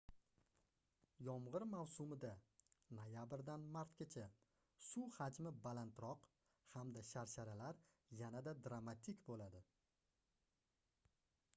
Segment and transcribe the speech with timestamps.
[1.25, 2.31] yomg'ir mavsumida
[2.99, 4.23] noyabrdan martgacha
[4.87, 6.25] suv hamji balandroq
[6.77, 7.83] hamda sharsharalar
[8.23, 9.63] yanada dramatik bo'ladi